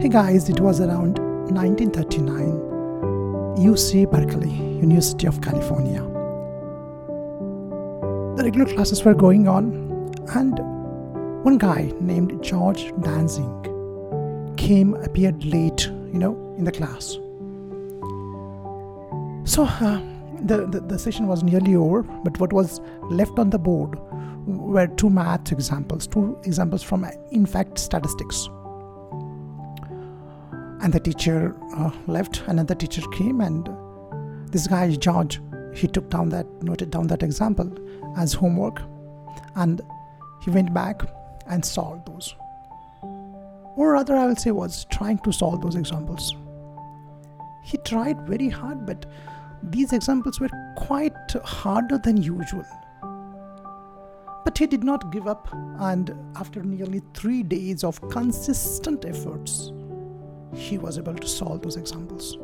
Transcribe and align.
Hey 0.00 0.08
guys, 0.08 0.48
it 0.48 0.60
was 0.60 0.80
around 0.80 1.18
1939, 1.52 2.52
UC 3.58 4.08
Berkeley, 4.08 4.52
University 4.52 5.26
of 5.26 5.40
California. 5.40 6.02
The 8.36 8.44
regular 8.44 8.72
classes 8.72 9.02
were 9.02 9.14
going 9.14 9.48
on, 9.48 9.72
and 10.36 10.56
one 11.44 11.58
guy 11.58 11.92
named 11.98 12.40
George 12.44 12.92
Dantzig 13.00 14.56
came, 14.56 14.94
appeared 14.94 15.44
late, 15.44 15.86
you 15.86 16.20
know, 16.20 16.54
in 16.56 16.62
the 16.62 16.70
class. 16.70 17.14
So 19.52 19.64
uh, 19.64 20.00
the, 20.42 20.68
the, 20.70 20.78
the 20.78 20.96
session 21.00 21.26
was 21.26 21.42
nearly 21.42 21.74
over, 21.74 22.04
but 22.04 22.38
what 22.38 22.52
was 22.52 22.80
left 23.10 23.36
on 23.40 23.50
the 23.50 23.58
board 23.58 23.98
were 24.46 24.86
two 24.86 25.10
math 25.10 25.50
examples, 25.50 26.06
two 26.06 26.38
examples 26.44 26.84
from, 26.84 27.04
in 27.32 27.46
fact, 27.46 27.80
statistics 27.80 28.48
and 30.82 30.92
the 30.92 31.00
teacher 31.00 31.56
uh, 31.76 31.90
left 32.06 32.42
another 32.46 32.74
teacher 32.74 33.02
came 33.12 33.40
and 33.40 33.68
this 34.52 34.66
guy 34.66 34.90
george 34.90 35.40
he 35.74 35.86
took 35.86 36.08
down 36.10 36.28
that 36.28 36.46
noted 36.62 36.90
down 36.90 37.06
that 37.06 37.22
example 37.22 37.70
as 38.16 38.32
homework 38.32 38.82
and 39.56 39.80
he 40.40 40.50
went 40.50 40.72
back 40.72 41.02
and 41.48 41.64
solved 41.64 42.06
those. 42.06 42.34
Or 43.76 43.92
rather 43.92 44.16
i 44.16 44.26
will 44.26 44.36
say 44.36 44.50
was 44.50 44.86
trying 44.86 45.18
to 45.20 45.32
solve 45.32 45.60
those 45.62 45.76
examples. 45.76 46.34
He 47.64 47.78
tried 47.78 48.26
very 48.26 48.48
hard 48.48 48.86
but 48.86 49.06
these 49.62 49.92
examples 49.92 50.40
were 50.40 50.50
quite 50.76 51.32
harder 51.44 51.98
than 51.98 52.16
usual. 52.16 52.64
But 54.44 54.56
he 54.56 54.66
did 54.66 54.82
not 54.82 55.12
give 55.12 55.26
up 55.26 55.48
and 55.80 56.14
after 56.36 56.62
nearly 56.62 57.02
3 57.14 57.42
days 57.42 57.84
of 57.84 58.00
consistent 58.08 59.04
efforts 59.04 59.72
he 60.54 60.78
was 60.78 60.98
able 60.98 61.14
to 61.14 61.28
solve 61.28 61.62
those 61.62 61.76
examples. 61.76 62.38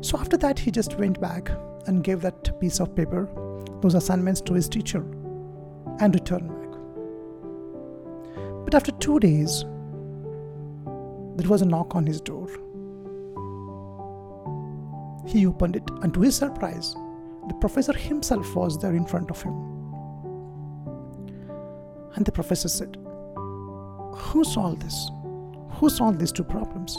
So 0.00 0.18
after 0.18 0.36
that, 0.38 0.58
he 0.58 0.70
just 0.70 0.98
went 0.98 1.20
back 1.20 1.50
and 1.86 2.02
gave 2.02 2.20
that 2.22 2.58
piece 2.60 2.80
of 2.80 2.94
paper, 2.94 3.28
those 3.80 3.94
assignments 3.94 4.40
to 4.42 4.54
his 4.54 4.68
teacher, 4.68 5.04
and 6.00 6.14
returned 6.14 6.48
back. 6.48 6.58
But 8.64 8.74
after 8.74 8.92
two 8.92 9.20
days, 9.20 9.64
there 11.36 11.48
was 11.48 11.62
a 11.62 11.66
knock 11.66 11.94
on 11.94 12.06
his 12.06 12.20
door. 12.20 12.48
He 15.26 15.46
opened 15.46 15.76
it, 15.76 15.88
and 16.02 16.12
to 16.14 16.20
his 16.20 16.36
surprise, 16.36 16.94
the 17.48 17.54
professor 17.60 17.92
himself 17.92 18.54
was 18.54 18.78
there 18.78 18.94
in 18.94 19.06
front 19.06 19.30
of 19.30 19.40
him. 19.40 19.52
And 22.14 22.24
the 22.26 22.32
professor 22.32 22.68
said, 22.68 22.96
Who 23.36 24.44
solved 24.44 24.82
this? 24.82 25.10
Who 25.74 25.90
solved 25.90 26.18
these 26.18 26.32
two 26.32 26.44
problems? 26.44 26.96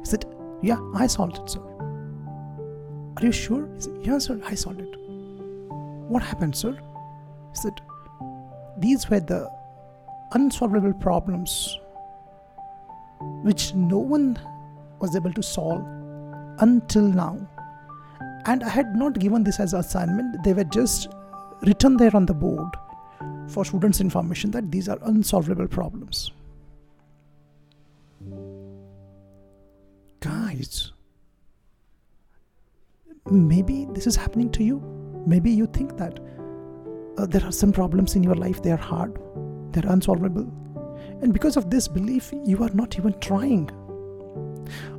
He 0.00 0.04
said, 0.04 0.24
Yeah, 0.62 0.78
I 0.94 1.06
solved 1.06 1.38
it, 1.38 1.50
sir. 1.50 1.60
Are 3.16 3.24
you 3.24 3.32
sure? 3.32 3.68
He 3.74 3.80
said, 3.80 3.94
Yeah, 4.02 4.18
sir, 4.18 4.40
I 4.44 4.54
solved 4.54 4.80
it. 4.80 4.94
What 6.08 6.22
happened, 6.22 6.56
sir? 6.56 6.72
He 6.72 7.56
said, 7.56 7.80
These 8.78 9.08
were 9.10 9.20
the 9.20 9.50
unsolvable 10.32 10.94
problems 10.94 11.78
which 13.42 13.74
no 13.74 13.98
one 13.98 14.38
was 15.00 15.16
able 15.16 15.32
to 15.32 15.42
solve 15.42 15.84
until 16.60 17.02
now. 17.02 17.38
And 18.46 18.62
I 18.62 18.68
had 18.68 18.94
not 18.94 19.18
given 19.18 19.42
this 19.44 19.60
as 19.60 19.72
assignment, 19.72 20.42
they 20.44 20.52
were 20.52 20.64
just 20.64 21.08
written 21.62 21.96
there 21.96 22.14
on 22.14 22.26
the 22.26 22.34
board 22.34 22.76
for 23.48 23.64
students' 23.64 24.00
information 24.00 24.50
that 24.52 24.70
these 24.70 24.88
are 24.88 24.98
unsolvable 25.02 25.68
problems. 25.68 26.30
Guys, 30.56 30.92
maybe 33.30 33.86
this 33.90 34.06
is 34.06 34.16
happening 34.16 34.50
to 34.52 34.64
you. 34.64 34.80
Maybe 35.26 35.50
you 35.50 35.66
think 35.66 35.98
that 35.98 36.18
uh, 37.18 37.26
there 37.26 37.44
are 37.44 37.52
some 37.52 37.72
problems 37.72 38.16
in 38.16 38.22
your 38.22 38.36
life, 38.36 38.62
they 38.62 38.72
are 38.72 38.78
hard, 38.78 39.18
they're 39.72 39.90
unsolvable. 39.92 40.50
And 41.20 41.34
because 41.34 41.58
of 41.58 41.68
this 41.68 41.88
belief, 41.88 42.32
you 42.46 42.62
are 42.62 42.70
not 42.70 42.98
even 42.98 43.20
trying. 43.20 43.68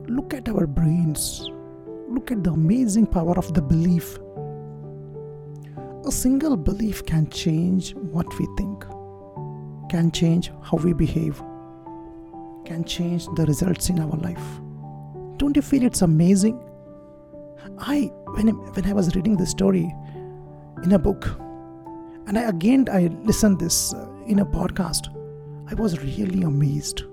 Look 0.08 0.36
at 0.36 0.48
our 0.48 0.68
brains. 0.68 1.50
Look 2.08 2.32
at 2.32 2.44
the 2.44 2.52
amazing 2.52 3.08
power 3.08 3.36
of 3.36 3.52
the 3.56 3.62
belief. 3.62 4.20
A 6.06 6.12
single 6.12 6.56
belief 6.56 7.04
can 7.04 7.32
change 7.32 7.96
what 7.96 8.28
we 8.38 8.46
think, 8.58 8.86
can 9.90 10.12
change 10.14 10.52
how 10.62 10.78
we 10.78 10.94
behave, 10.94 11.40
can 12.64 12.84
change 12.86 13.26
the 13.36 13.46
results 13.48 13.90
in 13.90 14.00
our 14.00 14.18
life. 14.18 14.62
Don't 15.38 15.56
you 15.56 15.62
feel 15.62 15.84
it's 15.84 16.02
amazing? 16.02 16.60
I 17.78 18.12
when 18.34 18.50
I, 18.50 18.54
when 18.54 18.86
I 18.86 18.94
was 18.94 19.16
reading 19.16 19.38
this 19.38 19.52
story 19.52 19.94
in 20.84 20.94
a 20.94 21.00
book, 21.00 21.28
and 22.26 22.38
I 22.38 22.44
again 22.44 22.88
I 22.92 23.08
listened 23.24 23.60
this 23.60 23.94
uh, 23.94 24.08
in 24.26 24.40
a 24.40 24.46
podcast, 24.46 25.14
I 25.70 25.76
was 25.76 26.00
really 26.00 26.42
amazed. 26.42 27.04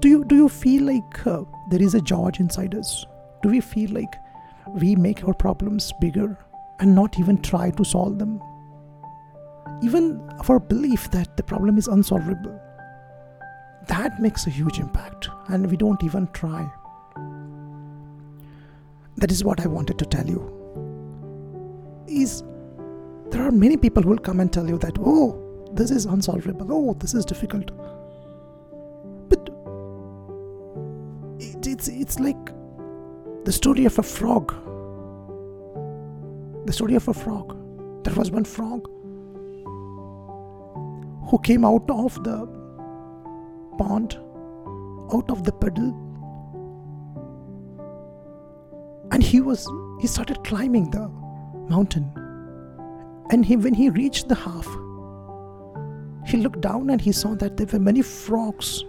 Do 0.00 0.08
you 0.08 0.24
do 0.24 0.36
you 0.36 0.48
feel 0.48 0.84
like 0.84 1.26
uh, 1.26 1.44
there 1.70 1.82
is 1.82 1.94
a 1.94 2.00
George 2.00 2.40
inside 2.40 2.74
us? 2.74 3.06
Do 3.42 3.48
we 3.48 3.60
feel 3.60 3.90
like 3.92 4.14
we 4.74 4.96
make 4.96 5.24
our 5.24 5.34
problems 5.34 5.92
bigger 6.00 6.38
and 6.80 6.94
not 6.94 7.18
even 7.18 7.40
try 7.40 7.70
to 7.70 7.84
solve 7.84 8.18
them? 8.18 8.42
Even 9.82 10.28
our 10.48 10.60
belief 10.60 11.10
that 11.12 11.36
the 11.36 11.42
problem 11.42 11.78
is 11.78 11.88
unsolvable 11.88 12.60
that 13.88 14.20
makes 14.20 14.46
a 14.46 14.50
huge 14.50 14.78
impact 14.78 15.28
and 15.48 15.70
we 15.70 15.76
don't 15.76 16.02
even 16.02 16.28
try. 16.32 16.70
That 19.16 19.30
is 19.30 19.44
what 19.44 19.60
i 19.60 19.66
wanted 19.66 19.98
to 19.98 20.04
tell 20.04 20.26
you. 20.26 20.42
Is 22.06 22.42
there 23.30 23.42
are 23.42 23.50
many 23.50 23.76
people 23.76 24.02
who 24.02 24.10
will 24.10 24.18
come 24.18 24.40
and 24.40 24.52
tell 24.52 24.68
you 24.68 24.78
that 24.78 24.98
oh 25.00 25.42
this 25.72 25.90
is 25.90 26.06
unsolvable. 26.06 26.66
Oh 26.70 26.94
this 26.94 27.14
is 27.14 27.24
difficult. 27.24 27.70
But 29.28 29.48
it, 31.40 31.66
it's 31.66 31.88
it's 31.88 32.18
like 32.18 32.52
the 33.44 33.52
story 33.52 33.84
of 33.84 33.98
a 33.98 34.02
frog. 34.02 34.54
The 36.66 36.72
story 36.72 36.96
of 36.96 37.06
a 37.08 37.14
frog. 37.14 37.56
There 38.04 38.14
was 38.14 38.30
one 38.30 38.44
frog 38.44 38.86
who 41.28 41.38
came 41.42 41.64
out 41.64 41.90
of 41.90 42.22
the 42.22 42.55
pond, 43.78 44.14
out 45.14 45.30
of 45.30 45.44
the 45.44 45.52
puddle. 45.52 45.94
And 49.12 49.22
he 49.22 49.40
was 49.40 49.66
he 50.00 50.06
started 50.06 50.44
climbing 50.44 50.90
the 50.90 51.08
mountain. 51.68 52.12
And 53.30 53.44
he, 53.44 53.56
when 53.56 53.74
he 53.74 53.90
reached 53.90 54.28
the 54.28 54.34
half, 54.34 54.66
he 56.28 56.36
looked 56.38 56.60
down 56.60 56.90
and 56.90 57.00
he 57.00 57.12
saw 57.12 57.34
that 57.36 57.56
there 57.56 57.66
were 57.66 57.78
many 57.78 58.02
frogs 58.02 58.84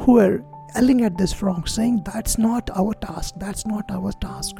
who 0.00 0.12
were 0.12 0.42
yelling 0.74 1.02
at 1.02 1.18
this 1.18 1.32
frog, 1.32 1.68
saying, 1.68 2.02
That's 2.04 2.38
not 2.38 2.70
our 2.74 2.94
task, 2.94 3.34
that's 3.38 3.66
not 3.66 3.90
our 3.90 4.12
task. 4.12 4.56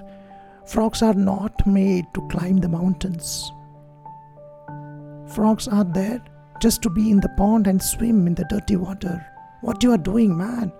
Frogs 0.66 1.02
are 1.02 1.14
not 1.14 1.66
made 1.66 2.06
to 2.14 2.26
climb 2.28 2.58
the 2.58 2.68
mountains. 2.68 3.50
Frogs 5.34 5.68
are 5.68 5.84
there 5.84 6.22
just 6.60 6.82
to 6.82 6.90
be 6.90 7.10
in 7.10 7.20
the 7.20 7.28
pond 7.30 7.66
and 7.66 7.82
swim 7.82 8.26
in 8.26 8.34
the 8.34 8.44
dirty 8.48 8.76
water. 8.76 9.24
What 9.60 9.82
you 9.82 9.92
are 9.92 9.98
doing, 9.98 10.36
man? 10.36 10.72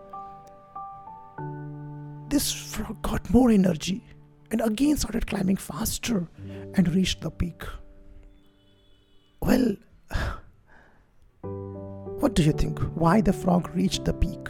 This 2.29 2.53
frog 2.53 3.01
got 3.03 3.31
more 3.31 3.51
energy 3.51 4.05
and 4.51 4.61
again 4.61 4.97
started 4.97 5.27
climbing 5.27 5.57
faster 5.57 6.29
and 6.75 6.95
reached 6.95 7.21
the 7.21 7.31
peak. 7.31 7.65
Well, 9.41 9.77
what 11.41 12.35
do 12.35 12.43
you 12.43 12.53
think? 12.53 12.79
Why 12.95 13.21
the 13.21 13.33
frog 13.33 13.75
reached 13.75 14.05
the 14.05 14.13
peak? 14.13 14.49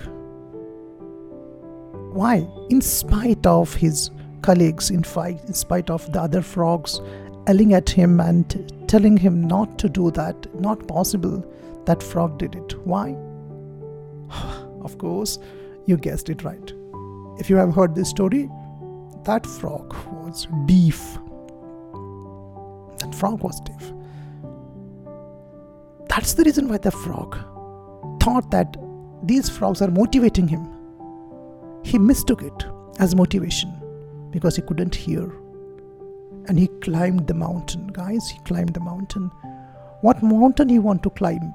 Why, 2.12 2.46
in 2.70 2.80
spite 2.80 3.46
of 3.46 3.74
his 3.74 4.10
colleagues, 4.42 4.90
in 4.90 5.02
fight, 5.02 5.40
in 5.46 5.54
spite 5.54 5.90
of 5.90 6.10
the 6.12 6.20
other 6.20 6.42
frogs 6.42 7.00
yelling 7.46 7.74
at 7.74 7.88
him 7.88 8.20
and 8.20 8.72
telling 8.88 9.16
him 9.16 9.46
not 9.46 9.78
to 9.78 9.88
do 9.88 10.10
that, 10.12 10.60
not 10.60 10.88
possible, 10.88 11.44
that 11.84 12.02
frog 12.02 12.38
did 12.38 12.54
it. 12.54 12.74
Why? 12.86 13.10
of 14.82 14.98
course, 14.98 15.38
you 15.86 15.96
guessed 15.96 16.28
it 16.30 16.42
right. 16.42 16.72
If 17.38 17.48
you 17.48 17.56
have 17.56 17.74
heard 17.74 17.94
this 17.94 18.08
story, 18.08 18.48
that 19.24 19.46
frog 19.46 19.94
was 20.22 20.46
deaf. 20.66 21.18
That 22.98 23.14
frog 23.14 23.42
was 23.42 23.60
deaf. 23.60 23.92
That's 26.08 26.34
the 26.34 26.44
reason 26.44 26.68
why 26.68 26.78
the 26.78 26.90
frog 26.90 27.36
thought 28.20 28.50
that 28.50 28.76
these 29.22 29.48
frogs 29.48 29.82
are 29.82 29.90
motivating 29.90 30.48
him. 30.48 30.66
He 31.84 31.98
mistook 31.98 32.42
it 32.42 32.66
as 32.98 33.14
motivation 33.14 33.72
because 34.30 34.56
he 34.56 34.62
couldn't 34.62 34.94
hear 34.94 35.30
and 36.48 36.58
he 36.58 36.66
climbed 36.80 37.26
the 37.26 37.34
mountain 37.34 37.86
guys 37.88 38.28
he 38.28 38.38
climbed 38.40 38.74
the 38.74 38.80
mountain 38.80 39.30
what 40.00 40.22
mountain 40.22 40.68
you 40.68 40.80
want 40.80 41.02
to 41.02 41.10
climb 41.10 41.52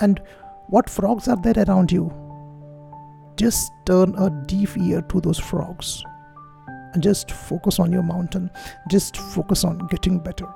and 0.00 0.20
What 0.72 0.88
frogs 0.88 1.28
are 1.28 1.36
there 1.36 1.64
around 1.68 1.92
you? 1.92 2.10
Just 3.36 3.70
turn 3.84 4.14
a 4.16 4.30
deaf 4.46 4.74
ear 4.78 5.02
to 5.02 5.20
those 5.20 5.38
frogs 5.38 6.02
and 6.94 7.02
just 7.02 7.30
focus 7.30 7.78
on 7.78 7.92
your 7.92 8.02
mountain. 8.02 8.50
Just 8.90 9.18
focus 9.18 9.64
on 9.64 9.86
getting 9.88 10.18
better. 10.18 10.48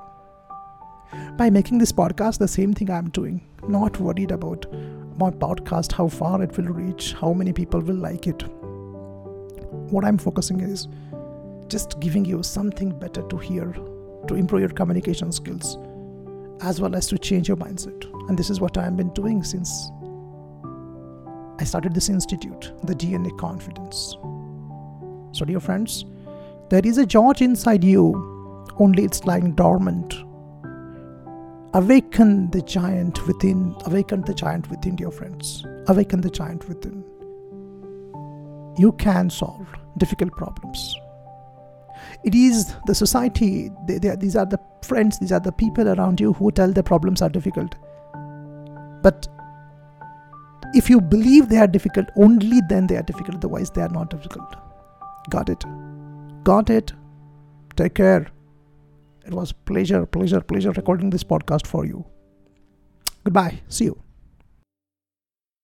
By 1.37 1.51
making 1.51 1.77
this 1.77 1.91
podcast, 1.91 2.39
the 2.39 2.47
same 2.47 2.73
thing 2.73 2.89
I'm 2.89 3.11
doing. 3.11 3.45
Not 3.67 3.99
worried 3.99 4.31
about 4.31 4.65
my 5.19 5.29
podcast, 5.29 5.91
how 5.91 6.07
far 6.07 6.41
it 6.41 6.57
will 6.57 6.73
reach, 6.73 7.13
how 7.13 7.31
many 7.33 7.53
people 7.53 7.79
will 7.79 7.95
like 7.95 8.25
it. 8.25 8.41
What 9.91 10.03
I'm 10.03 10.17
focusing 10.17 10.61
is 10.61 10.87
just 11.67 11.99
giving 11.99 12.25
you 12.25 12.43
something 12.43 12.97
better 12.97 13.21
to 13.23 13.37
hear, 13.37 13.71
to 14.27 14.35
improve 14.35 14.61
your 14.61 14.69
communication 14.69 15.31
skills, 15.31 15.77
as 16.61 16.81
well 16.81 16.95
as 16.95 17.07
to 17.07 17.17
change 17.17 17.47
your 17.47 17.57
mindset. 17.57 18.05
And 18.29 18.37
this 18.37 18.49
is 18.49 18.59
what 18.59 18.77
I've 18.77 18.97
been 18.97 19.13
doing 19.13 19.43
since 19.43 19.91
I 21.59 21.63
started 21.63 21.93
this 21.93 22.09
institute, 22.09 22.71
the 22.83 22.93
DNA 22.93 23.35
Confidence. 23.37 24.15
So, 25.31 25.43
dear 25.45 25.59
friends, 25.59 26.05
there 26.69 26.81
is 26.83 26.97
a 26.97 27.05
George 27.05 27.41
inside 27.41 27.83
you, 27.83 28.65
only 28.77 29.03
it's 29.03 29.25
lying 29.25 29.53
dormant. 29.55 30.13
Awaken 31.73 32.49
the 32.51 32.61
giant 32.61 33.25
within, 33.27 33.75
awaken 33.85 34.21
the 34.21 34.33
giant 34.33 34.69
within, 34.69 34.95
dear 34.95 35.11
friends. 35.11 35.65
Awaken 35.87 36.21
the 36.21 36.29
giant 36.29 36.67
within. 36.67 37.03
You 38.77 38.91
can 38.99 39.29
solve 39.29 39.67
difficult 39.97 40.33
problems. 40.33 40.95
It 42.27 42.35
is 42.35 42.75
the 42.85 42.93
society, 42.93 43.71
they, 43.87 43.99
they, 43.99 44.13
these 44.17 44.35
are 44.35 44.45
the 44.45 44.59
friends, 44.83 45.17
these 45.17 45.31
are 45.31 45.39
the 45.39 45.51
people 45.51 45.87
around 45.87 46.19
you 46.19 46.33
who 46.33 46.51
tell 46.51 46.73
the 46.73 46.83
problems 46.83 47.21
are 47.21 47.29
difficult. 47.29 47.75
But 49.01 49.29
if 50.73 50.89
you 50.89 50.99
believe 50.99 51.47
they 51.47 51.57
are 51.57 51.67
difficult, 51.67 52.09
only 52.17 52.59
then 52.67 52.85
they 52.87 52.97
are 52.97 53.03
difficult, 53.03 53.37
otherwise, 53.37 53.69
they 53.69 53.81
are 53.81 53.89
not 53.89 54.09
difficult. 54.09 54.57
Got 55.29 55.47
it? 55.47 55.63
Got 56.43 56.69
it? 56.69 56.91
Take 57.77 57.95
care. 57.95 58.27
It 59.25 59.33
was 59.33 59.53
pleasure, 59.53 60.05
pleasure, 60.05 60.41
pleasure 60.41 60.71
recording 60.71 61.09
this 61.09 61.23
podcast 61.23 61.65
for 61.65 61.85
you. 61.85 62.05
Goodbye. 63.23 63.61
See 63.69 63.85
you. 63.85 64.06